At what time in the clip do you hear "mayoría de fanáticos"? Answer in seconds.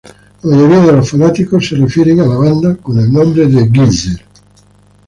0.57-1.67